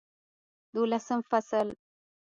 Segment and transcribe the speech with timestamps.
[0.73, 1.73] دولسم فصل